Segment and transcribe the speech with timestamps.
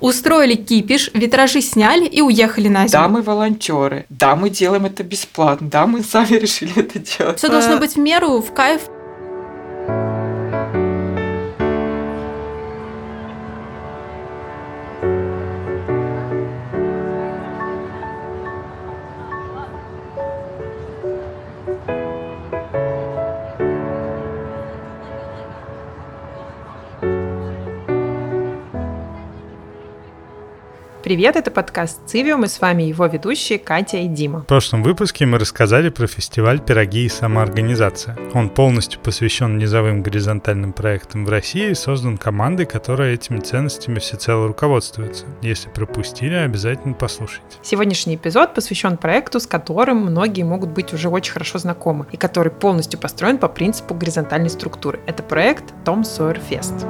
[0.00, 3.02] Устроили кипиш, витражи сняли и уехали на зиму.
[3.02, 4.06] Да, мы волонтеры.
[4.08, 5.68] Да, мы делаем это бесплатно.
[5.68, 7.38] Да, мы сами решили это делать.
[7.38, 8.82] Все должно быть в меру, в кайф.
[31.10, 34.42] Привет, это подкаст «Цивиум» и с вами его ведущие Катя и Дима.
[34.42, 38.16] В прошлом выпуске мы рассказали про фестиваль «Пироги и самоорганизация».
[38.32, 44.46] Он полностью посвящен низовым горизонтальным проектам в России и создан командой, которая этими ценностями всецело
[44.46, 45.26] руководствуется.
[45.42, 47.58] Если пропустили, обязательно послушайте.
[47.60, 52.52] Сегодняшний эпизод посвящен проекту, с которым многие могут быть уже очень хорошо знакомы и который
[52.52, 55.00] полностью построен по принципу горизонтальной структуры.
[55.08, 56.86] Это проект Том Сойер Фест.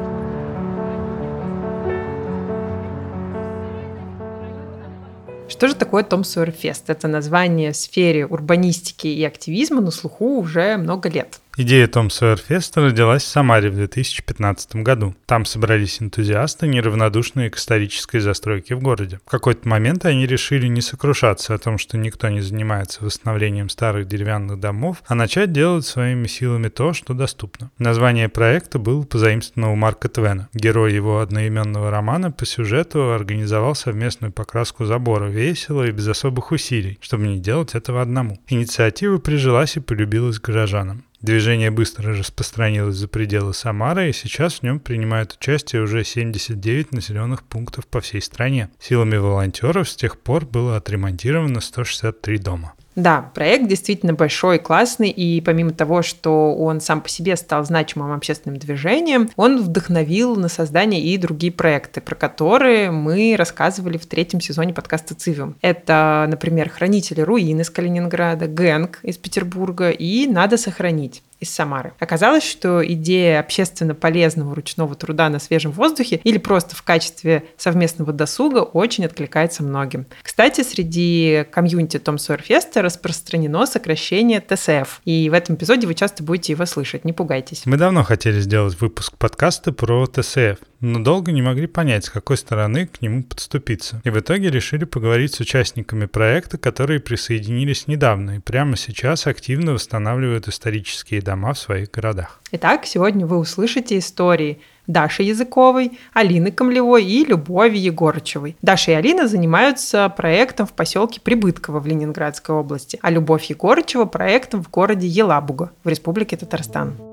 [5.50, 6.54] Что же такое Том Сойер?
[6.86, 11.39] Это название в сфере урбанистики и активизма на слуху уже много лет.
[11.56, 15.14] Идея Том Сойер Феста родилась в Самаре в 2015 году.
[15.26, 19.20] Там собрались энтузиасты, неравнодушные к исторической застройке в городе.
[19.26, 24.06] В какой-то момент они решили не сокрушаться о том, что никто не занимается восстановлением старых
[24.06, 27.70] деревянных домов, а начать делать своими силами то, что доступно.
[27.78, 30.48] Название проекта было позаимствовано у Марка Твена.
[30.54, 36.98] Герой его одноименного романа по сюжету организовал совместную покраску забора весело и без особых усилий,
[37.02, 38.38] чтобы не делать этого одному.
[38.48, 41.04] Инициатива прижилась и полюбилась горожанам.
[41.22, 47.42] Движение быстро распространилось за пределы Самары, и сейчас в нем принимают участие уже 79 населенных
[47.42, 48.70] пунктов по всей стране.
[48.78, 52.72] Силами волонтеров с тех пор было отремонтировано 163 дома.
[53.00, 58.12] Да, проект действительно большой классный, и помимо того, что он сам по себе стал значимым
[58.12, 64.42] общественным движением, он вдохновил на создание и другие проекты, про которые мы рассказывали в третьем
[64.42, 65.56] сезоне подкаста «Цивиум».
[65.62, 71.92] Это, например, «Хранители руин» из Калининграда, «Гэнг» из Петербурга и «Надо сохранить» из Самары.
[71.98, 78.12] Оказалось, что идея общественно полезного ручного труда на свежем воздухе или просто в качестве совместного
[78.12, 80.06] досуга очень откликается многим.
[80.22, 86.22] Кстати, среди комьюнити Том Сойер Феста распространено сокращение ТСФ, и в этом эпизоде вы часто
[86.22, 87.62] будете его слышать, не пугайтесь.
[87.64, 92.36] Мы давно хотели сделать выпуск подкаста про ТСФ, но долго не могли понять, с какой
[92.36, 94.00] стороны к нему подступиться.
[94.04, 99.72] И в итоге решили поговорить с участниками проекта, которые присоединились недавно и прямо сейчас активно
[99.72, 102.40] восстанавливают исторические дома в своих городах.
[102.52, 108.56] Итак, сегодня вы услышите истории Даши Языковой, Алины Камлевой и Любови Егорычевой.
[108.60, 114.64] Даша и Алина занимаются проектом в поселке Прибытково в Ленинградской области, а Любовь Егорычева проектом
[114.64, 117.09] в городе Елабуга в Республике Татарстан.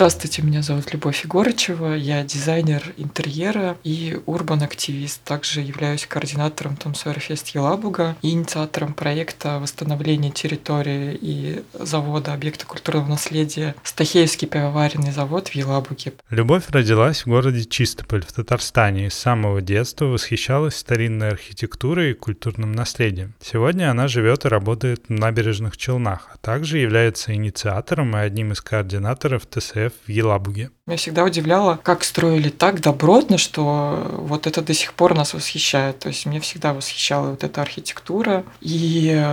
[0.00, 5.22] Здравствуйте, меня зовут Любовь Егорычева, я дизайнер интерьера и урбан-активист.
[5.24, 13.08] Также являюсь координатором Том Фест Елабуга и инициатором проекта восстановления территории и завода объекта культурного
[13.08, 16.14] наследия Стахеевский пивоваренный завод в Елабуге.
[16.30, 22.14] Любовь родилась в городе Чистополь в Татарстане и с самого детства восхищалась старинной архитектурой и
[22.14, 23.34] культурным наследием.
[23.42, 28.62] Сегодня она живет и работает в набережных Челнах, а также является инициатором и одним из
[28.62, 30.70] координаторов ТСФ в Елабуге.
[30.90, 36.00] Меня всегда удивляло, как строили так добротно, что вот это до сих пор нас восхищает.
[36.00, 39.24] То есть мне всегда восхищала вот эта архитектура и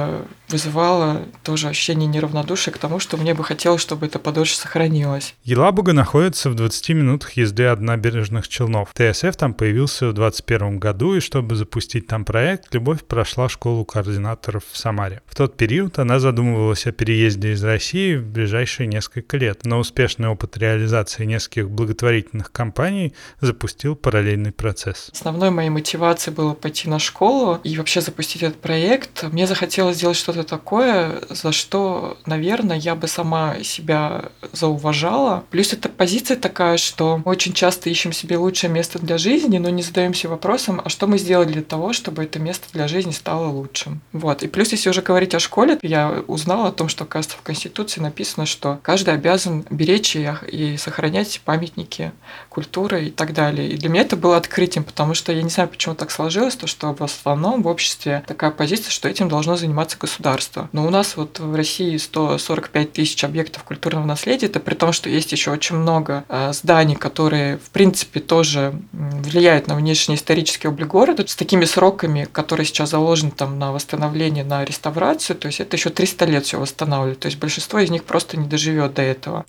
[0.50, 5.34] вызывала тоже ощущение неравнодушия к тому, что мне бы хотелось, чтобы это подольше сохранилось.
[5.44, 8.94] Елабуга находится в 20 минутах езды от набережных Челнов.
[8.94, 14.63] ТСФ там появился в 2021 году, и чтобы запустить там проект, Любовь прошла школу координаторов
[14.72, 15.22] в Самаре.
[15.25, 20.28] В тот период она задумывалась о переезде из России в ближайшие несколько лет, но успешный
[20.28, 25.09] опыт реализации нескольких нескольких благотворительных компаний запустил параллельный процесс.
[25.14, 29.23] Основной моей мотивацией было пойти на школу и вообще запустить этот проект.
[29.32, 35.44] Мне захотелось сделать что-то такое, за что, наверное, я бы сама себя зауважала.
[35.49, 39.70] Плюс это позиция такая, что мы очень часто ищем себе лучшее место для жизни, но
[39.70, 43.47] не задаемся вопросом, а что мы сделали для того, чтобы это место для жизни стало
[43.47, 44.02] лучшим.
[44.11, 44.44] Вот.
[44.44, 48.02] И плюс, если уже говорить о школе, я узнала о том, что, кажется, в Конституции
[48.02, 52.11] написано, что каждый обязан беречь и сохранять эти памятники
[52.49, 53.69] культуры и так далее.
[53.69, 56.67] И для меня это было открытием, потому что я не знаю, почему так сложилось, то,
[56.67, 60.69] что в основном в обществе такая позиция, что этим должно заниматься государство.
[60.72, 65.09] Но у нас вот в России 145 тысяч объектов культурного наследия, это при том, что
[65.09, 70.87] есть еще очень много э, зданий, которые, в принципе, тоже влияют на внешний исторический облик
[70.87, 75.75] города с такими сроками, которые сейчас заложены там на восстановление, на реставрацию, то есть это
[75.75, 77.19] еще 300 лет все восстанавливать.
[77.19, 79.45] То есть большинство из них просто не доживет до этого.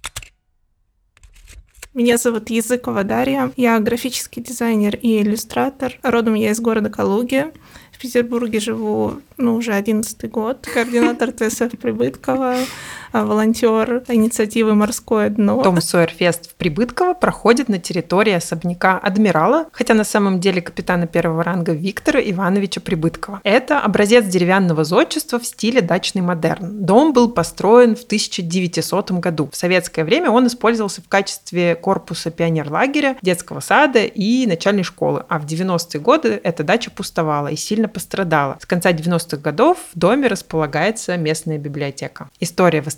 [1.98, 3.50] Меня зовут Языкова Дарья.
[3.56, 5.98] Я графический дизайнер и иллюстратор.
[6.04, 7.46] Родом я из города Калуги.
[7.90, 10.64] В Петербурге живу ну, уже одиннадцатый год.
[10.72, 12.54] Координатор ТСФ Прибыткова,
[13.12, 15.62] волонтер инициативы «Морское дно».
[15.62, 21.42] Том Сойерфест в Прибытково проходит на территории особняка Адмирала, хотя на самом деле капитана первого
[21.42, 23.40] ранга Виктора Ивановича Прибыткова.
[23.44, 26.84] Это образец деревянного зодчества в стиле дачный модерн.
[26.84, 29.48] Дом был построен в 1900 году.
[29.52, 35.24] В советское время он использовался в качестве корпуса пионерлагеря, детского сада и начальной школы.
[35.28, 38.58] А в 90-е годы эта дача пустовала и сильно пострадала.
[38.60, 42.28] С конца 90-х годов в доме располагается местная библиотека.
[42.40, 42.97] История восстановления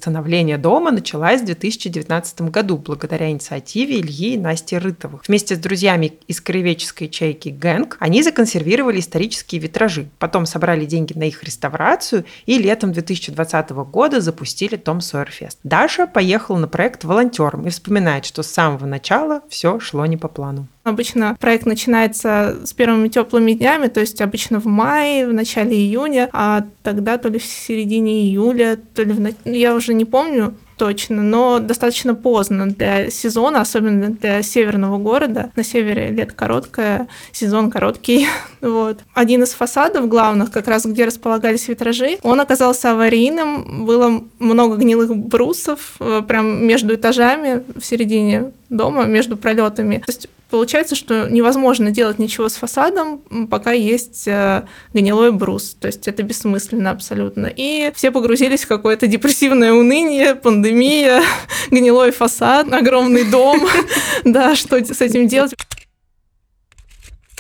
[0.59, 5.23] дома началась в 2019 году благодаря инициативе Ильи и Насти Рытовых.
[5.29, 11.25] Вместе с друзьями из краеведческой ячейки «Гэнг» они законсервировали исторические витражи, потом собрали деньги на
[11.25, 15.59] их реставрацию и летом 2020 года запустили Том Сойерфест.
[15.63, 20.29] Даша поехала на проект волонтером и вспоминает, что с самого начала все шло не по
[20.29, 20.67] плану.
[20.83, 26.31] Обычно проект начинается с первыми теплыми днями, то есть обычно в мае, в начале июня,
[26.33, 29.35] а тогда то ли в середине июля, то ли в...
[29.45, 35.51] я уже не помню, точно, но достаточно поздно для сезона, особенно для северного города.
[35.55, 38.27] На севере лето короткое, сезон короткий.
[38.63, 39.01] вот.
[39.13, 45.15] Один из фасадов главных, как раз где располагались витражи, он оказался аварийным, было много гнилых
[45.15, 49.99] брусов э, прям между этажами в середине дома, между пролетами.
[49.99, 53.19] То есть Получается, что невозможно делать ничего с фасадом,
[53.49, 55.77] пока есть э, гнилой брус.
[55.81, 57.47] То есть это бессмысленно абсолютно.
[57.55, 61.23] И все погрузились в какое-то депрессивное уныние, пандемия,
[61.71, 63.61] гнилой фасад, огромный дом.
[64.25, 65.55] Да, что с этим делать?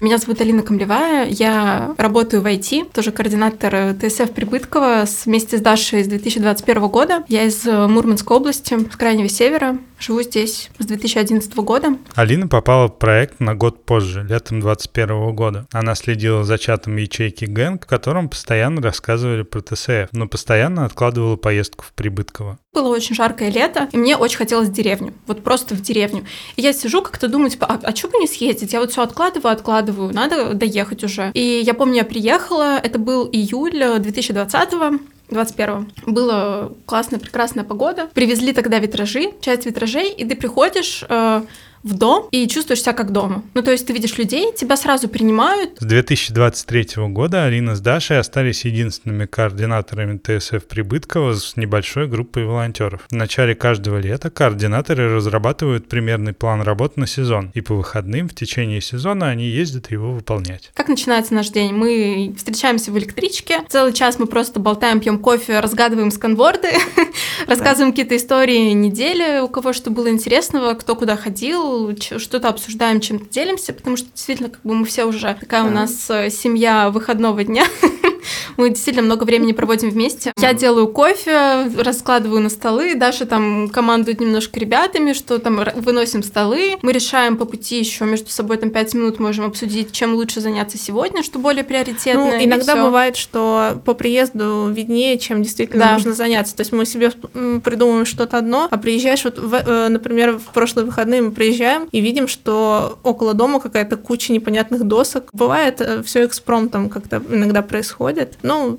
[0.00, 6.02] Меня зовут Алина Камлевая, я работаю в IT, тоже координатор ТСФ Прибыткова вместе с Дашей
[6.02, 7.22] с 2021 года.
[7.28, 11.98] Я из Мурманской области, с крайнего севера, живу здесь с 2011 года.
[12.14, 15.66] Алина попала в проект на год позже, летом 2021 года.
[15.70, 21.36] Она следила за чатом ячейки Гэнг, в котором постоянно рассказывали про ТСФ, но постоянно откладывала
[21.36, 22.58] поездку в Прибытково.
[22.72, 26.24] Было очень жаркое лето, и мне очень хотелось в деревню, вот просто в деревню.
[26.56, 28.72] И я сижу как-то думаю, типа, а, а что бы не съездить?
[28.72, 31.30] Я вот все откладываю, откладываю, надо доехать уже.
[31.34, 35.00] И я помню, я приехала, это был июль 2020 -го.
[35.30, 38.08] 21 Была классная, прекрасная погода.
[38.14, 41.42] Привезли тогда витражи, часть витражей, и ты приходишь, э,
[41.82, 43.42] в дом и чувствуешь себя как дома.
[43.54, 45.78] Ну, то есть ты видишь людей, тебя сразу принимают.
[45.78, 53.06] С 2023 года Алина с Дашей остались единственными координаторами ТСФ Прибыткова с небольшой группой волонтеров.
[53.10, 58.34] В начале каждого лета координаторы разрабатывают примерный план работ на сезон, и по выходным в
[58.34, 60.70] течение сезона они ездят его выполнять.
[60.74, 61.72] Как начинается наш день?
[61.72, 66.68] Мы встречаемся в электричке, целый час мы просто болтаем, пьем кофе, разгадываем сканворды,
[67.46, 71.69] рассказываем какие-то истории недели, у кого что было интересного, кто куда ходил,
[72.18, 76.10] что-то обсуждаем, чем-то делимся, потому что действительно как бы мы все уже такая у нас
[76.10, 77.64] э, семья выходного дня.
[78.56, 80.32] Мы действительно много времени проводим вместе.
[80.38, 86.78] Я делаю кофе, раскладываю на столы, Даша там командует немножко ребятами, что там выносим столы.
[86.82, 90.78] Мы решаем по пути еще между собой там пять минут можем обсудить, чем лучше заняться
[90.78, 92.24] сегодня, что более приоритетно.
[92.24, 95.92] Ну, иногда бывает, что по приезду виднее, чем действительно да.
[95.94, 96.56] нужно заняться.
[96.56, 100.86] То есть мы себе придумываем что-то одно, а приезжаешь, вот, в, э, например, в прошлые
[100.86, 105.28] выходные мы приезжаем и видим, что около дома какая-то куча непонятных досок.
[105.32, 108.09] Бывает э, все экспромтом как-то иногда происходит.
[108.42, 108.78] Ну,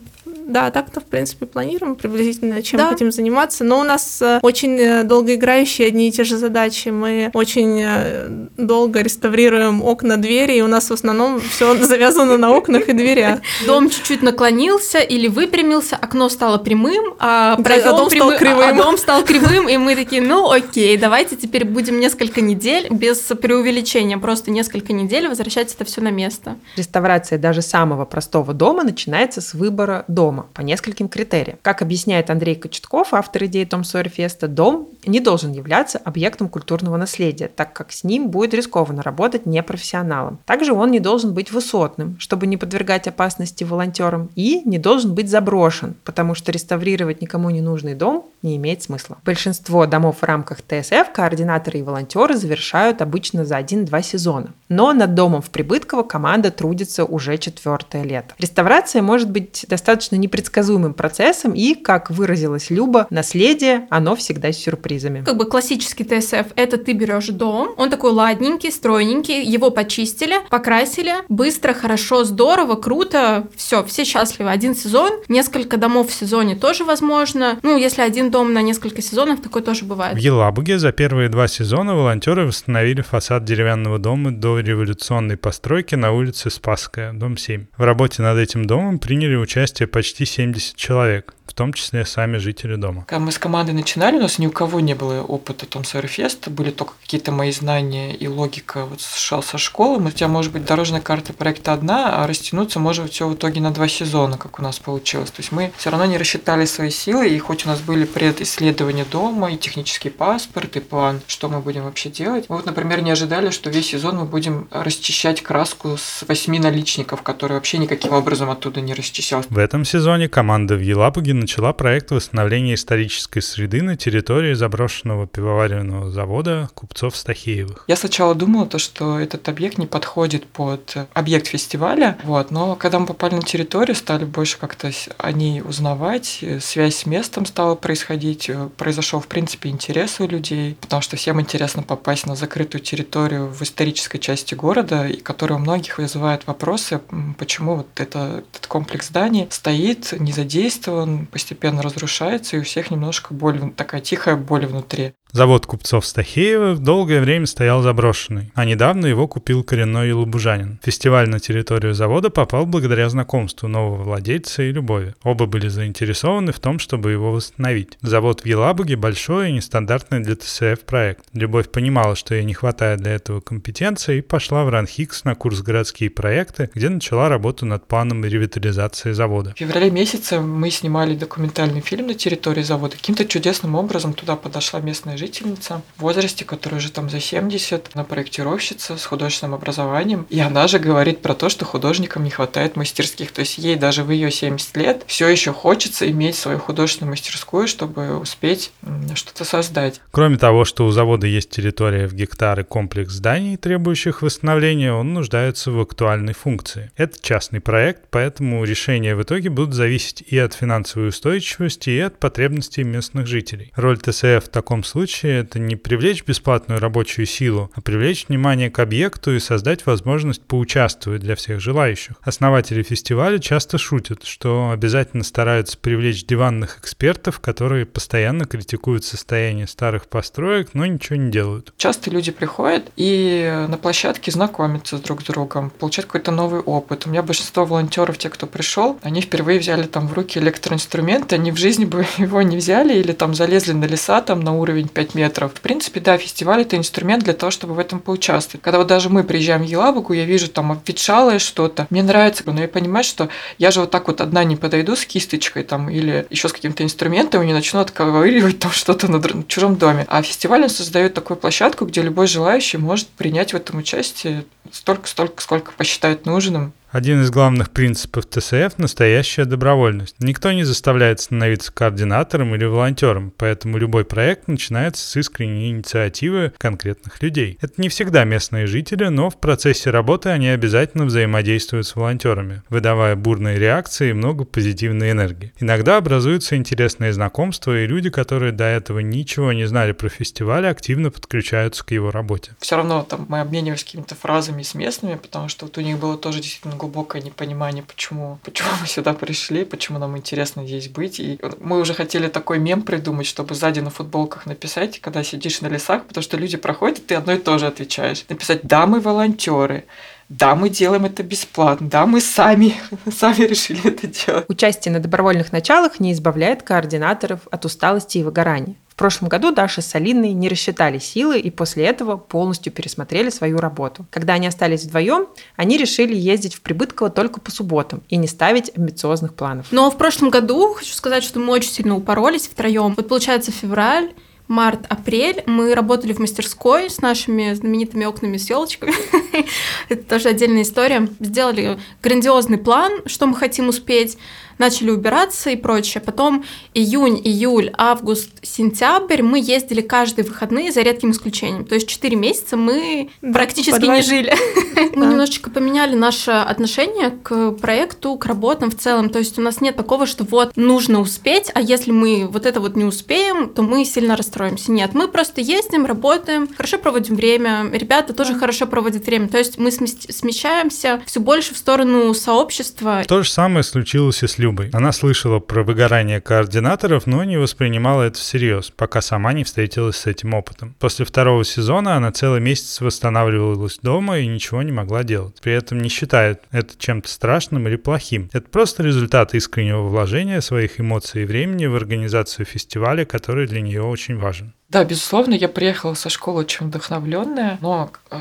[0.52, 2.90] да, так-то, в принципе, планируем приблизительно, чем да.
[2.90, 3.64] хотим заниматься.
[3.64, 6.90] Но у нас э, очень э, долгоиграющие одни и те же задачи.
[6.90, 12.52] Мы очень э, долго реставрируем окна, двери, и у нас в основном все завязано на
[12.52, 13.40] окнах и дверях.
[13.66, 18.70] Дом чуть-чуть наклонился или выпрямился, окно стало прямым, а, да, а дом стал кривым.
[18.70, 23.20] А дом стал кривым, и мы такие, ну окей, давайте теперь будем несколько недель без
[23.20, 26.58] преувеличения, просто несколько недель возвращать это все на место.
[26.76, 31.58] Реставрация даже самого простого дома начинается с выбора дома дома по нескольким критериям.
[31.62, 36.98] Как объясняет Андрей Кочетков, автор идеи Том Сойер Феста, дом не должен являться объектом культурного
[36.98, 40.40] наследия, так как с ним будет рискованно работать непрофессионалом.
[40.46, 45.30] Также он не должен быть высотным, чтобы не подвергать опасности волонтерам, и не должен быть
[45.30, 49.18] заброшен, потому что реставрировать никому не нужный дом не имеет смысла.
[49.26, 54.54] Большинство домов в рамках ТСФ координаторы и волонтеры завершают обычно за 1-2 сезона.
[54.70, 58.34] Но над домом в Прибытково команда трудится уже четвертое лето.
[58.40, 65.24] Реставрация может быть достаточно непредсказуемым процессом, и, как выразилась Люба, наследие, оно всегда с сюрпризами.
[65.24, 71.14] Как бы классический ТСФ– это ты берешь дом, он такой ладненький, стройненький, его почистили, покрасили,
[71.28, 74.52] быстро, хорошо, здорово, круто, все, все счастливы.
[74.52, 77.60] Один сезон, несколько домов в сезоне тоже возможно.
[77.64, 80.16] Ну, если один дом на несколько сезонов, такое тоже бывает.
[80.16, 86.12] В Елабуге за первые два сезона волонтеры восстановили фасад деревянного дома до революционной постройки на
[86.12, 87.66] улице Спасская, дом 7.
[87.78, 92.76] В работе над этим домом приняли участие почти 70 человек в том числе сами жители
[92.76, 93.04] дома.
[93.08, 96.50] Когда мы с командой начинали, у нас ни у кого не было опыта Том Сойерфеста,
[96.50, 100.02] были только какие-то мои знания и логика вот со школы.
[100.02, 103.72] У тебя может быть дорожная карта проекта одна, а растянуться может все в итоге на
[103.72, 105.30] два сезона, как у нас получилось.
[105.30, 109.04] То есть мы все равно не рассчитали свои силы, и хоть у нас были предисследования
[109.04, 112.46] дома, и технический паспорт, и план, что мы будем вообще делать.
[112.48, 117.24] Мы вот, например, не ожидали, что весь сезон мы будем расчищать краску с восьми наличников,
[117.24, 119.48] которые вообще никаким образом оттуда не расчищалась.
[119.50, 126.10] В этом сезоне команда в Елабуге начала проект восстановления исторической среды на территории заброшенного пивоваренного
[126.10, 127.84] завода купцов Стахеевых.
[127.88, 133.00] Я сначала думала, то, что этот объект не подходит под объект фестиваля, вот, но когда
[133.00, 138.50] мы попали на территорию, стали больше как-то о ней узнавать, связь с местом стала происходить,
[138.78, 143.62] произошел, в принципе, интерес у людей, потому что всем интересно попасть на закрытую территорию в
[143.64, 147.02] исторической части города, и которая у многих вызывает вопросы,
[147.38, 153.34] почему вот это, этот комплекс зданий стоит, не задействован, постепенно разрушается, и у всех немножко
[153.34, 155.14] боль, такая тихая боль внутри.
[155.34, 160.78] Завод купцов Стахеевых долгое время стоял заброшенный, а недавно его купил коренной елабужанин.
[160.84, 165.16] Фестиваль на территорию завода попал благодаря знакомству нового владельца и Любови.
[165.24, 167.98] Оба были заинтересованы в том, чтобы его восстановить.
[168.02, 171.24] Завод в Елабуге большой и нестандартный для ТСФ проект.
[171.32, 175.62] Любовь понимала, что ей не хватает для этого компетенции и пошла в Ранхикс на курс
[175.62, 179.54] «Городские проекты», где начала работу над планом ревитализации завода.
[179.56, 182.98] В феврале месяце мы снимали документальный фильм на территории завода.
[182.98, 188.04] Каким-то чудесным образом туда подошла местная жительница в возрасте, которая уже там за 70, она
[188.04, 193.32] проектировщица с художественным образованием, и она же говорит про то, что художникам не хватает мастерских,
[193.32, 197.68] то есть ей даже в ее 70 лет все еще хочется иметь свою художественную мастерскую,
[197.68, 198.72] чтобы успеть
[199.16, 200.02] что-то создать.
[200.12, 205.72] Кроме того, что у завода есть территория в гектары комплекс зданий, требующих восстановления, он нуждается
[205.72, 206.92] в актуальной функции.
[206.98, 212.20] Это частный проект, поэтому решения в итоге будут зависеть и от финансовой устойчивости, и от
[212.20, 213.72] потребностей местных жителей.
[213.76, 218.70] Роль ТСФ в таком случае случае это не привлечь бесплатную рабочую силу, а привлечь внимание
[218.70, 222.16] к объекту и создать возможность поучаствовать для всех желающих.
[222.22, 230.08] Основатели фестиваля часто шутят, что обязательно стараются привлечь диванных экспертов, которые постоянно критикуют состояние старых
[230.08, 231.74] построек, но ничего не делают.
[231.78, 237.06] Часто люди приходят и на площадке знакомятся друг с другом, получают какой-то новый опыт.
[237.06, 241.52] У меня большинство волонтеров, те, кто пришел, они впервые взяли там в руки электроинструменты, они
[241.52, 245.01] в жизни бы его не взяли или там залезли на леса там на уровень 5
[245.16, 245.54] метров.
[245.54, 248.64] В принципе, да, фестиваль это инструмент для того, чтобы в этом поучаствовать.
[248.64, 252.62] Когда вот даже мы приезжаем в Елабугу, я вижу там обветшалое что-то, мне нравится, но
[252.62, 256.26] я понимаю, что я же вот так вот одна не подойду с кисточкой там или
[256.30, 260.06] еще с каким-то инструментом и не начну отковыривать там что-то на чужом доме.
[260.08, 265.42] А фестиваль создает такую площадку, где любой желающий может принять в этом участие столько, столько,
[265.42, 266.74] сколько посчитает нужным.
[266.92, 270.18] Один из главных принципов ТСФ– настоящая добровольность.
[270.20, 277.24] Никто не заставляет становиться координатором или волонтером, поэтому любой проект начинается с искренней инициативы конкретных
[277.24, 277.58] людей.
[277.62, 283.16] Это не всегда местные жители, но в процессе работы они обязательно взаимодействуют с волонтерами, выдавая
[283.16, 285.54] бурные реакции и много позитивной энергии.
[285.62, 291.10] Иногда образуются интересные знакомства, и люди, которые до этого ничего не знали про фестиваль, активно
[291.10, 292.52] подключаются к его работе.
[292.60, 296.18] Все равно там мы обменивались какими-то фразами с местными, потому что вот у них было
[296.18, 301.20] тоже действительно глубокое непонимание, почему, почему мы сюда пришли, почему нам интересно здесь быть.
[301.20, 305.68] И мы уже хотели такой мем придумать, чтобы сзади на футболках написать, когда сидишь на
[305.68, 308.26] лесах, потому что люди проходят, и ты одно и то же отвечаешь.
[308.30, 309.86] Написать «Да, мы волонтеры»,
[310.28, 312.76] да, мы делаем это бесплатно, да, мы сами,
[313.12, 314.46] сами решили это делать.
[314.48, 318.76] Участие на добровольных началах не избавляет координаторов от усталости и выгорания.
[318.92, 323.58] В прошлом году Даша с Алиной не рассчитали силы и после этого полностью пересмотрели свою
[323.58, 324.06] работу.
[324.12, 328.70] Когда они остались вдвоем, они решили ездить в Прибытково только по субботам и не ставить
[328.76, 329.68] амбициозных планов.
[329.72, 332.94] Но в прошлом году, хочу сказать, что мы очень сильно упоролись втроем.
[332.96, 334.12] Вот получается февраль,
[334.52, 338.94] март, апрель мы работали в мастерской с нашими знаменитыми окнами с елочками.
[339.90, 341.08] Это тоже отдельная история.
[341.22, 344.18] Сделали грандиозный план, что мы хотим успеть
[344.58, 346.02] начали убираться и прочее.
[346.02, 346.44] Потом
[346.74, 351.66] июнь, июль, август, сентябрь мы ездили каждые выходные за редким исключением.
[351.66, 354.34] То есть 4 месяца мы да, практически не жили.
[354.96, 359.10] Мы немножечко поменяли наше отношение к проекту, к работам в целом.
[359.10, 362.60] То есть у нас нет такого, что вот нужно успеть, а если мы вот это
[362.60, 364.72] вот не успеем, то мы сильно расстроимся.
[364.72, 369.28] Нет, мы просто ездим, работаем, хорошо проводим время, ребята тоже хорошо проводят время.
[369.28, 373.04] То есть мы смещаемся все больше в сторону сообщества.
[373.08, 374.70] То же самое случилось и с Любой.
[374.74, 380.08] Она слышала про выгорание координаторов, но не воспринимала это всерьез, пока сама не встретилась с
[380.08, 380.76] этим опытом.
[380.80, 385.40] После второго сезона она целый месяц восстанавливалась дома и ничего не могла делать.
[385.42, 388.30] При этом не считает это чем-то страшным или плохим.
[388.34, 393.84] Это просто результат искреннего вложения своих эмоций и времени в организацию фестиваля, который для нее
[393.84, 394.54] очень важен.
[394.70, 398.18] Да, безусловно, я приехала со школы очень вдохновленная, но э,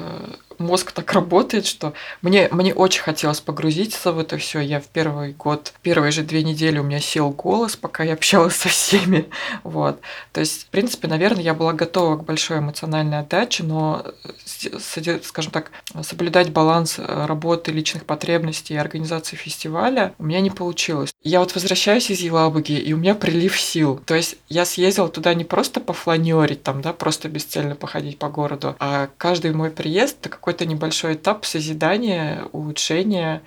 [0.60, 4.60] мозг так работает, что мне, мне очень хотелось погрузиться в это все.
[4.60, 8.56] Я в первый год, первые же две недели у меня сел голос, пока я общалась
[8.56, 9.28] со всеми.
[9.62, 10.00] Вот.
[10.32, 14.04] То есть, в принципе, наверное, я была готова к большой эмоциональной отдаче, но,
[15.24, 15.70] скажем так,
[16.02, 21.12] соблюдать баланс э, работы, личных потребностей и организации фестиваля у меня не получилось.
[21.22, 24.00] Я вот возвращаюсь из Елабуги, и у меня прилив сил.
[24.04, 28.76] То есть я съездила туда не просто пофланерить, там, да, просто бесцельно походить по городу,
[28.78, 33.42] а каждый мой приезд— это какой какой-то небольшой этап созидания, улучшения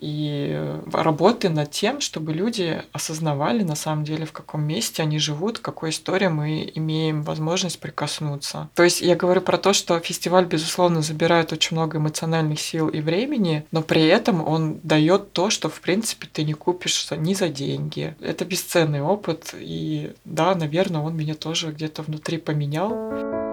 [0.00, 5.58] и работы над тем, чтобы люди осознавали на самом деле, в каком месте они живут,
[5.58, 8.68] какой истории мы имеем возможность прикоснуться.
[8.74, 13.00] То есть я говорю про то, что фестиваль, безусловно, забирает очень много эмоциональных сил и
[13.00, 17.48] времени, но при этом он дает то, что, в принципе, ты не купишь ни за
[17.48, 18.16] деньги.
[18.20, 23.45] Это бесценный опыт, и да, наверное, он меня тоже где-то внутри поменял.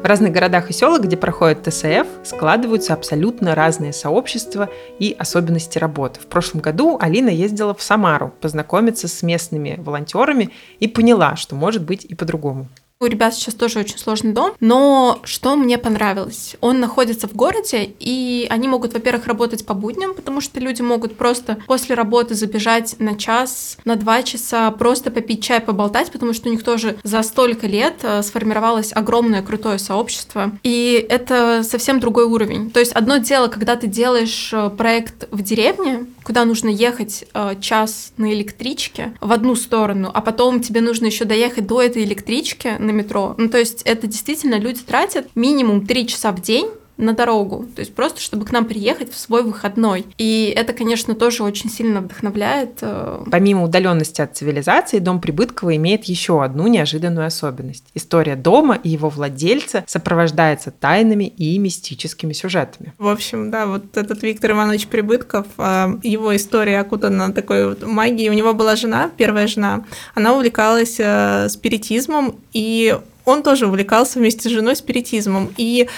[0.00, 6.20] В разных городах и селах, где проходит ТСФ, складываются абсолютно разные сообщества и особенности работы.
[6.20, 11.82] В прошлом году Алина ездила в Самару познакомиться с местными волонтерами и поняла, что может
[11.82, 12.68] быть и по-другому.
[13.00, 16.56] У ребят сейчас тоже очень сложный дом, но что мне понравилось?
[16.60, 21.16] Он находится в городе, и они могут, во-первых, работать по будням, потому что люди могут
[21.16, 26.48] просто после работы забежать на час, на два часа, просто попить чай, поболтать, потому что
[26.48, 32.24] у них тоже за столько лет э, сформировалось огромное крутое сообщество, и это совсем другой
[32.24, 32.72] уровень.
[32.72, 37.54] То есть одно дело, когда ты делаешь э, проект в деревне, куда нужно ехать э,
[37.60, 42.76] час на электричке в одну сторону, а потом тебе нужно еще доехать до этой электрички
[42.88, 43.34] на метро.
[43.38, 46.68] Ну, то есть это действительно люди тратят минимум три часа в день
[46.98, 50.04] на дорогу, то есть просто чтобы к нам приехать в свой выходной.
[50.18, 52.78] И это, конечно, тоже очень сильно вдохновляет.
[52.82, 57.84] Э, Помимо удаленности от цивилизации, дом Прибыткова имеет еще одну неожиданную особенность.
[57.94, 62.92] История дома и его владельца сопровождается тайными и мистическими сюжетами.
[62.98, 68.30] В общем, да, вот этот Виктор Иванович Прибытков, э, его история окутана такой вот магией.
[68.30, 69.84] У него была жена, первая жена,
[70.14, 75.52] она увлекалась э, спиритизмом, и он тоже увлекался вместе с женой спиритизмом.
[75.56, 75.88] И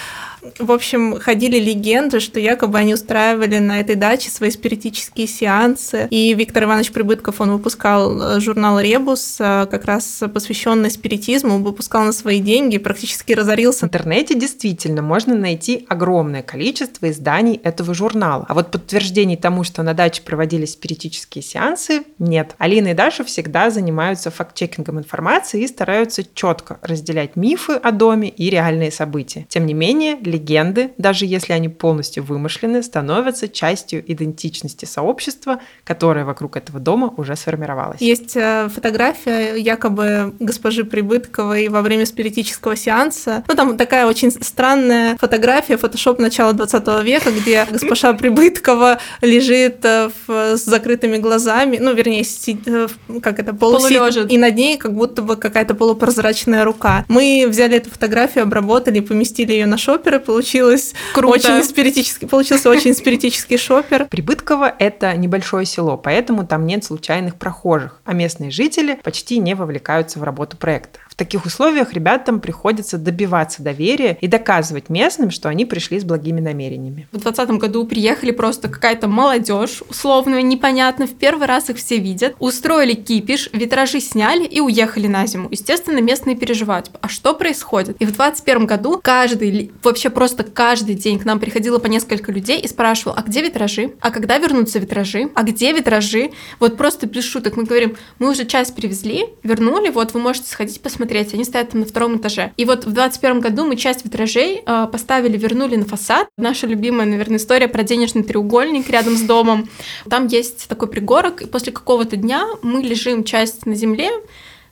[0.58, 6.08] в общем, ходили легенды, что якобы они устраивали на этой даче свои спиритические сеансы.
[6.10, 12.04] И Виктор Иванович Прибытков, он выпускал э, журнал «Ребус», э, как раз посвященный спиритизму, выпускал
[12.04, 13.80] на свои деньги, практически разорился.
[13.80, 18.46] В интернете действительно можно найти огромное количество изданий этого журнала.
[18.48, 22.54] А вот подтверждений тому, что на даче проводились спиритические сеансы, нет.
[22.58, 28.50] Алина и Даша всегда занимаются факт-чекингом информации и стараются четко разделять мифы о доме и
[28.50, 29.46] реальные события.
[29.48, 36.56] Тем не менее, легенды, даже если они полностью вымышлены, становятся частью идентичности сообщества, которое вокруг
[36.56, 38.00] этого дома уже сформировалось.
[38.00, 43.44] Есть э, фотография якобы госпожи Прибытковой во время спиритического сеанса.
[43.48, 50.10] Ну, там такая очень странная фотография, фотошоп начала 20 века, где госпожа Прибыткова лежит э,
[50.26, 52.24] в, с закрытыми глазами, ну, вернее,
[52.66, 52.88] э,
[53.20, 57.04] как это, полусидит, и над ней как будто бы какая-то полупрозрачная рука.
[57.08, 61.34] Мы взяли эту фотографию, обработали, поместили ее на шоперы, получилось Круто.
[61.34, 64.06] очень спиритический, получился очень спиритический шопер.
[64.06, 70.18] Прибытково– это небольшое село, поэтому там нет случайных прохожих, а местные жители почти не вовлекаются
[70.18, 71.00] в работу проекта.
[71.20, 77.08] Таких условиях ребятам приходится добиваться доверия и доказывать местным, что они пришли с благими намерениями.
[77.12, 82.36] В 2020 году приехали просто какая-то молодежь, условно, непонятно, в первый раз их все видят,
[82.38, 85.48] устроили кипиш, витражи сняли и уехали на зиму.
[85.50, 87.96] Естественно, местные переживают, а что происходит?
[88.00, 92.58] И в 2021 году каждый, вообще просто каждый день к нам приходило по несколько людей
[92.58, 93.92] и спрашивал, а где витражи?
[94.00, 95.28] А когда вернутся витражи?
[95.34, 96.30] А где витражи?
[96.60, 100.80] Вот просто без шуток мы говорим, мы уже часть привезли, вернули, вот вы можете сходить
[100.80, 102.52] посмотреть, они стоят там на втором этаже.
[102.56, 106.28] И вот в 2021 году мы часть витражей э, поставили, вернули на фасад.
[106.36, 109.68] Наша любимая, наверное, история про денежный треугольник рядом с домом.
[110.08, 114.10] Там есть такой пригорок, и после какого-то дня мы лежим часть на земле,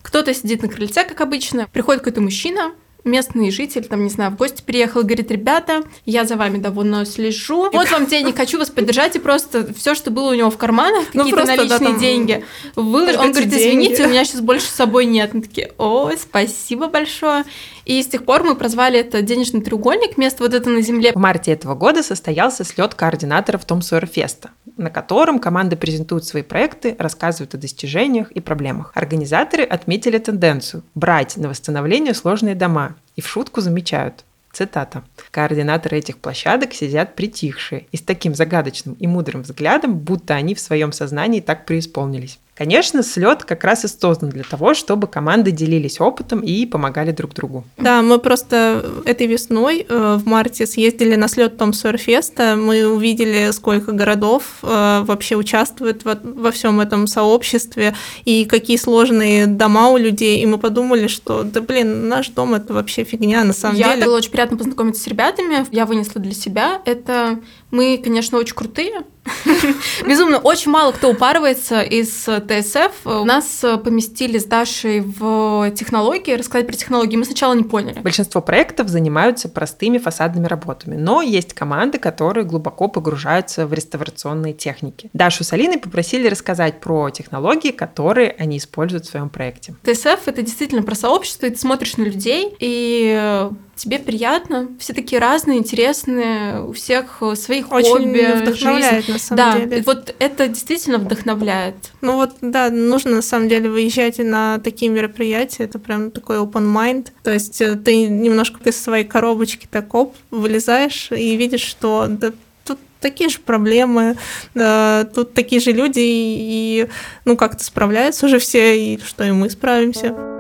[0.03, 2.73] кто-то сидит на крыльце, как обычно, приходит какой-то мужчина,
[3.11, 7.71] местный житель, там, не знаю, в гости приехал, говорит, ребята, я за вами давно слежу,
[7.73, 11.07] вот вам денег, хочу вас поддержать, и просто все, что было у него в карманах,
[11.15, 11.99] ну, какие-то наличные да, там...
[11.99, 12.45] деньги,
[12.77, 13.21] выложил.
[13.21, 14.09] Он говорит, извините, деньги.
[14.09, 15.35] у меня сейчас больше с собой нет.
[15.35, 17.45] Мы такие, ой, спасибо большое.
[17.89, 21.13] И с тех пор мы прозвали это денежный треугольник, место вот это на земле.
[21.15, 26.43] В марте этого года состоялся слет координаторов Том Сойер Феста, на котором команды презентуют свои
[26.43, 28.93] проекты, рассказывают о достижениях и проблемах.
[28.95, 34.27] Организаторы отметили тенденцию брать на восстановление сложные дома и в шутку замечают.
[34.53, 35.03] Цитата.
[35.31, 40.61] Координаторы этих площадок сидят притихшие и с таким загадочным и мудрым взглядом, будто они в
[40.61, 42.39] своем сознании так преисполнились.
[42.59, 47.33] Конечно, слет как раз и создан для того, чтобы команды делились опытом и помогали друг
[47.33, 47.65] другу.
[47.77, 52.57] Да, мы просто этой весной э, в марте съездили на слет Том Сойерфеста.
[52.57, 57.95] Мы увидели, сколько городов э, вообще участвует во, во всем этом сообществе
[58.25, 60.41] и какие сложные дома у людей.
[60.41, 64.07] И мы подумали, что да блин, наш дом это вообще фигня на самом Я деле.
[64.07, 65.65] Было очень приятно познакомиться с ребятами.
[65.71, 67.39] Я вынесла для себя это
[67.71, 69.03] мы, конечно, очень крутые.
[70.07, 73.05] Безумно, очень мало кто упарывается из ТСФ.
[73.05, 76.33] Нас поместили с Дашей в технологии.
[76.33, 78.01] Рассказать про технологии мы сначала не поняли.
[78.01, 85.11] Большинство проектов занимаются простыми фасадными работами, но есть команды, которые глубоко погружаются в реставрационные техники.
[85.13, 89.75] Дашу с Алиной попросили рассказать про технологии, которые они используют в своем проекте.
[89.85, 93.49] ТСФ— это действительно про сообщество, и ты смотришь на людей, и
[93.79, 94.69] тебе приятно.
[94.79, 98.43] Все такие разные, интересные, у всех своих Очень хобби.
[98.43, 99.13] вдохновляет, жизнь.
[99.13, 99.83] на самом да, деле.
[99.87, 101.77] вот это действительно вдохновляет.
[102.01, 106.73] Ну вот, да, нужно на самом деле выезжать на такие мероприятия, это прям такой open
[106.75, 107.09] mind.
[107.23, 112.33] То есть э, ты немножко из своей коробочки так оп, вылезаешь и видишь, что да,
[112.65, 114.17] тут такие же проблемы,
[114.55, 116.89] да, тут такие же люди, и
[117.25, 120.38] ну как-то справляются уже все, и что и мы справимся.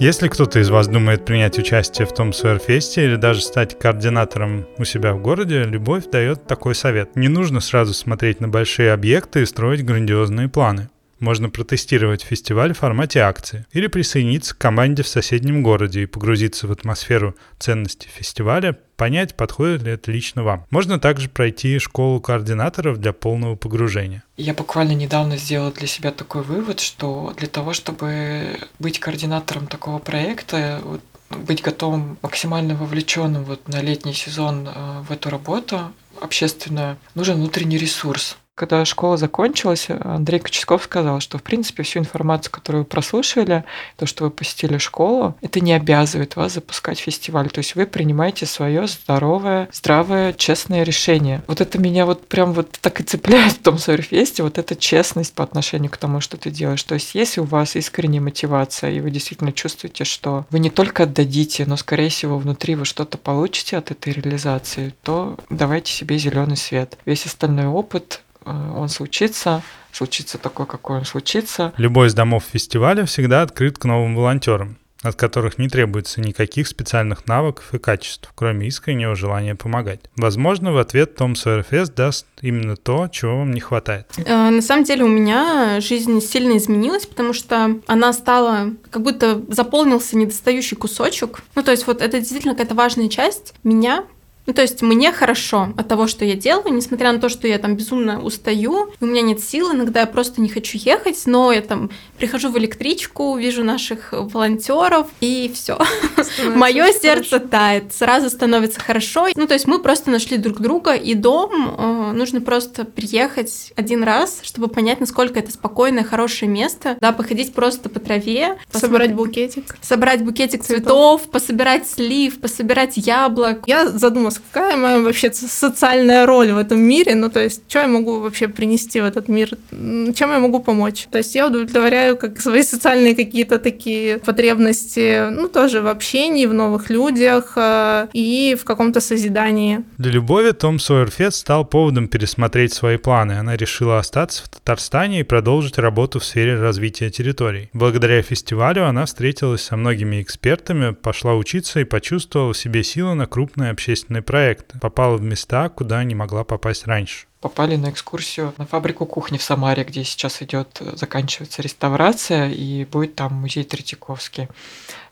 [0.00, 4.84] Если кто-то из вас думает принять участие в том Суэрфесте или даже стать координатором у
[4.84, 7.16] себя в городе, Любовь дает такой совет.
[7.16, 10.88] Не нужно сразу смотреть на большие объекты и строить грандиозные планы.
[11.20, 16.66] Можно протестировать фестиваль в формате акции или присоединиться к команде в соседнем городе и погрузиться
[16.66, 20.66] в атмосферу ценности фестиваля, понять, подходит ли это лично вам.
[20.70, 24.22] Можно также пройти школу координаторов для полного погружения.
[24.36, 29.98] Я буквально недавно сделала для себя такой вывод, что для того, чтобы быть координатором такого
[29.98, 31.00] проекта, вот,
[31.30, 37.78] быть готовым максимально вовлеченным вот на летний сезон э, в эту работу общественную, нужен внутренний
[37.78, 38.36] ресурс.
[38.58, 43.62] Когда школа закончилась, Андрей Коческов сказал, что, в принципе, всю информацию, которую вы прослушали,
[43.96, 47.50] то, что вы посетили школу, это не обязывает вас запускать фестиваль.
[47.50, 51.44] То есть вы принимаете свое здоровое, здравое, честное решение.
[51.46, 55.34] Вот это меня вот прям вот так и цепляет в том Сойерфесте, вот эта честность
[55.34, 56.82] по отношению к тому, что ты делаешь.
[56.82, 61.04] То есть если у вас искренняя мотивация, и вы действительно чувствуете, что вы не только
[61.04, 66.56] отдадите, но, скорее всего, внутри вы что-то получите от этой реализации, то давайте себе зеленый
[66.56, 66.98] свет.
[67.04, 71.72] Весь остальной опыт он случится, случится такой, какой он случится.
[71.76, 77.26] Любой из домов фестиваля всегда открыт к новым волонтерам от которых не требуется никаких специальных
[77.26, 80.00] навыков и качеств, кроме искреннего желания помогать.
[80.16, 84.10] Возможно, в ответ Том Сойерфест даст именно то, чего вам не хватает.
[84.16, 89.40] Э, на самом деле у меня жизнь сильно изменилась, потому что она стала, как будто
[89.48, 91.42] заполнился недостающий кусочек.
[91.54, 94.04] Ну, то есть вот это действительно какая-то важная часть меня,
[94.48, 97.58] ну, то есть мне хорошо от того, что я делаю, несмотря на то, что я
[97.58, 101.60] там безумно устаю, у меня нет сил, иногда я просто не хочу ехать, но я
[101.60, 105.78] там прихожу в электричку, вижу наших волонтеров, и все.
[106.54, 109.26] Мое сердце тает, сразу становится хорошо.
[109.36, 114.02] Ну, то есть мы просто нашли друг друга, и дом э, нужно просто приехать один
[114.02, 116.96] раз, чтобы понять, насколько это спокойное, хорошее место.
[117.02, 118.56] Да, походить просто по траве.
[118.72, 119.76] Собрать букетик.
[119.82, 123.64] Собрать букетик цветов, пособирать слив, пособирать яблок.
[123.66, 127.88] Я задумалась какая моя вообще социальная роль в этом мире, ну, то есть, что я
[127.88, 131.06] могу вообще принести в этот мир, чем я могу помочь.
[131.10, 136.54] То есть, я удовлетворяю как свои социальные какие-то такие потребности, ну, тоже в общении, в
[136.54, 139.84] новых людях э, и в каком-то созидании.
[139.98, 143.32] Для Любови Том Сойерфест стал поводом пересмотреть свои планы.
[143.32, 147.70] Она решила остаться в Татарстане и продолжить работу в сфере развития территорий.
[147.72, 153.26] Благодаря фестивалю она встретилась со многими экспертами, пошла учиться и почувствовала в себе силы на
[153.26, 154.78] крупные общественные проекты.
[154.78, 159.42] Попала в места, куда не могла попасть раньше попали на экскурсию на фабрику кухни в
[159.44, 164.48] Самаре, где сейчас идет, заканчивается реставрация, и будет там музей Третьяковский.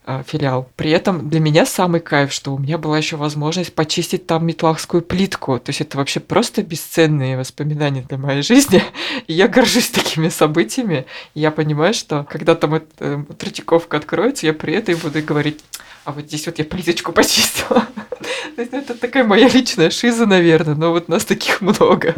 [0.09, 0.69] А, филиал.
[0.77, 5.03] При этом для меня самый кайф, что у меня была еще возможность почистить там метлахскую
[5.03, 5.59] плитку.
[5.59, 8.85] То есть это вообще просто бесценные воспоминания для моей жизни.
[9.27, 11.07] И я горжусь такими событиями.
[11.35, 15.65] И я понимаю, что когда там эта э, Третьяковка откроется, я при этом буду говорить,
[16.07, 17.85] а вот здесь вот я плиточку почистила.
[18.57, 22.15] То есть это такая моя личная шиза, наверное, но вот нас таких много.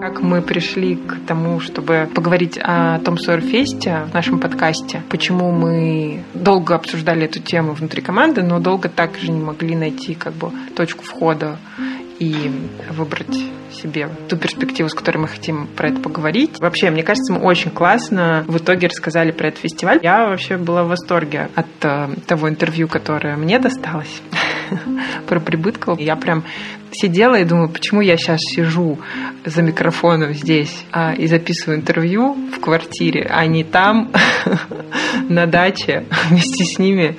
[0.00, 6.22] как мы пришли к тому, чтобы поговорить о том Сойерфесте в нашем подкасте, почему мы
[6.32, 11.04] долго обсуждали эту тему внутри команды, но долго также не могли найти как бы точку
[11.04, 11.58] входа
[12.18, 12.50] и
[12.90, 13.36] выбрать
[13.70, 16.58] себе ту перспективу, с которой мы хотим про это поговорить.
[16.58, 20.00] Вообще, мне кажется, мы очень классно в итоге рассказали про этот фестиваль.
[20.02, 24.22] Я вообще была в восторге от э, того интервью, которое мне досталось
[25.26, 25.98] про Прибыткова.
[25.98, 26.44] Я прям
[26.92, 28.98] сидела и думаю, почему я сейчас сижу
[29.44, 34.10] за микрофоном здесь а, и записываю интервью в квартире, а не там,
[35.28, 37.16] на даче, вместе с ними,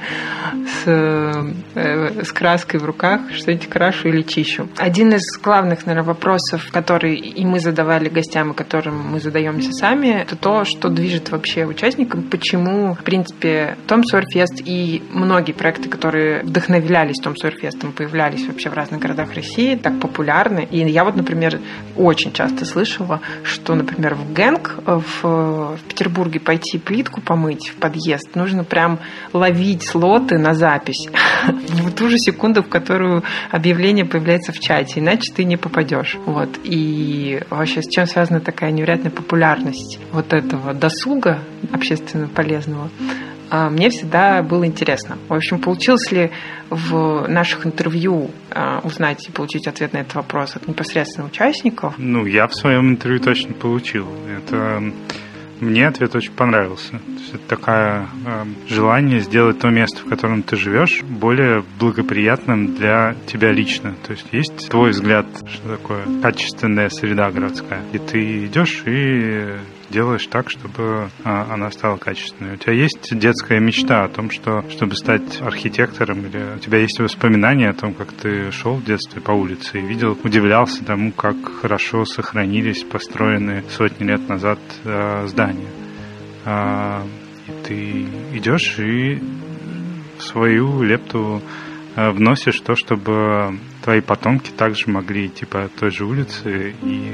[0.83, 4.67] с, э, с краской в руках, что-нибудь крашу или чищу.
[4.77, 10.07] Один из главных, наверное, вопросов, который и мы задавали гостям, и которым мы задаемся сами,
[10.21, 16.43] это то, что движет вообще участникам, почему, в принципе, Том Сойерфест и многие проекты, которые
[16.43, 20.67] вдохновлялись Том Сойерфестом, появлялись вообще в разных городах России, так популярны.
[20.69, 21.59] И я вот, например,
[21.95, 28.35] очень часто слышала, что, например, в Гэнг в, в Петербурге пойти плитку помыть в подъезд
[28.35, 28.99] нужно прям
[29.33, 31.07] ловить слоты на запись
[31.47, 36.17] в ту же секунду, в которую объявление появляется в чате, иначе ты не попадешь.
[36.25, 36.49] Вот.
[36.63, 41.39] И вообще с чем связана такая невероятная популярность вот этого досуга
[41.73, 42.89] общественно полезного?
[43.51, 45.17] А, мне всегда было интересно.
[45.27, 46.29] В общем, получилось ли
[46.69, 51.95] в наших интервью а, узнать и получить ответ на этот вопрос от непосредственно участников?
[51.97, 54.07] Ну, я в своем интервью точно получил.
[54.37, 54.83] Это
[55.61, 56.91] мне ответ очень понравился.
[56.91, 62.75] То есть это такое э, желание сделать то место, в котором ты живешь, более благоприятным
[62.75, 63.95] для тебя лично.
[64.05, 67.81] То есть есть твой взгляд, что такое качественная среда городская.
[67.93, 69.55] И ты идешь и
[69.89, 72.53] делаешь так, чтобы а, она стала качественной.
[72.53, 76.99] У тебя есть детская мечта о том, что чтобы стать архитектором, или у тебя есть
[76.99, 81.35] воспоминания о том, как ты шел в детстве по улице и видел, удивлялся тому, как
[81.61, 85.69] хорошо сохранились построенные сотни лет назад а, здания.
[86.45, 87.03] А,
[87.47, 88.05] и ты
[88.37, 89.21] идешь и
[90.19, 91.41] свою лепту
[91.95, 97.13] вносишь то, чтобы твои потомки также могли идти по той же улице и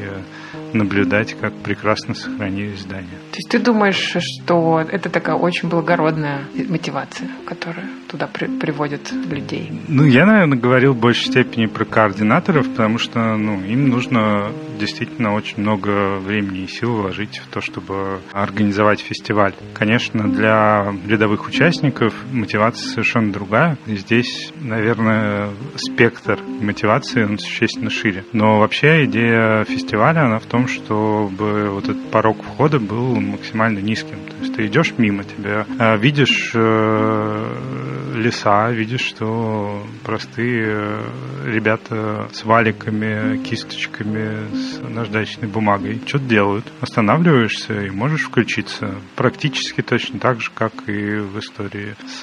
[0.76, 3.18] наблюдать, как прекрасно сохранились здания.
[3.32, 9.72] То есть ты думаешь, что это такая очень благородная мотивация, которая туда при приводит людей?
[9.88, 15.34] Ну, я, наверное, говорил в большей степени про координаторов, потому что ну, им нужно действительно
[15.34, 19.54] очень много времени и сил вложить в то, чтобы организовать фестиваль.
[19.74, 23.78] Конечно, для рядовых участников мотивация совершенно другая.
[23.86, 28.26] И здесь, наверное, спектр мотивации он существенно шире.
[28.34, 34.18] Но вообще идея фестиваля, она в том, чтобы вот этот порог входа был максимально низким.
[34.26, 41.04] То есть ты идешь мимо, тебя э, видишь э, леса, видишь, что простые э,
[41.46, 46.66] ребята с валиками, кисточками, с наждачной бумагой что-то делают.
[46.82, 48.96] Останавливаешься и можешь включиться.
[49.16, 52.22] Практически точно так же, как и в истории с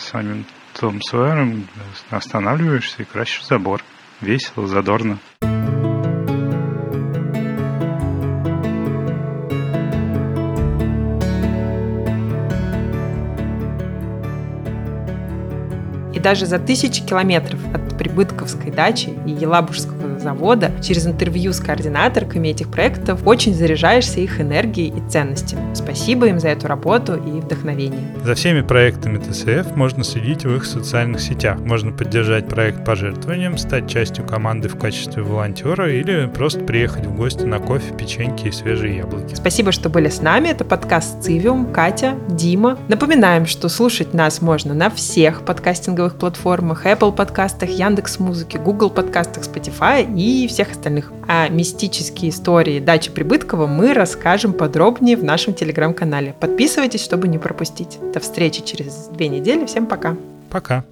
[0.00, 0.44] самим
[0.78, 1.66] Том Сойером.
[2.10, 3.82] Останавливаешься и красишь забор.
[4.20, 5.18] Весело, задорно.
[16.22, 22.70] Даже за тысячи километров от Прибытковской дачи и Елабужского завода, через интервью с координаторками этих
[22.70, 25.74] проектов очень заряжаешься их энергией и ценностями.
[25.74, 28.00] Спасибо им за эту работу и вдохновение.
[28.24, 31.58] За всеми проектами ТСФ можно следить в их социальных сетях.
[31.60, 37.44] Можно поддержать проект пожертвованием, стать частью команды в качестве волонтера или просто приехать в гости
[37.44, 39.34] на кофе, печеньки и свежие яблоки.
[39.34, 40.48] Спасибо, что были с нами.
[40.48, 42.78] Это подкаст «Цивиум», Катя, Дима.
[42.88, 49.44] Напоминаем, что слушать нас можно на всех подкастинговых платформах, Apple подкастах, Яндекс Музыке, Google подкастах,
[49.44, 51.12] Spotify и всех остальных.
[51.28, 56.34] А мистические истории дачи Прибыткова мы расскажем подробнее в нашем телеграм-канале.
[56.40, 57.98] Подписывайтесь, чтобы не пропустить.
[58.12, 59.66] До встречи через две недели.
[59.66, 60.16] Всем пока.
[60.50, 60.84] Пока.